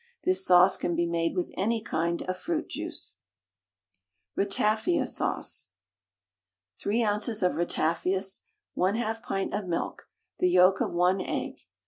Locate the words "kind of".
1.79-2.35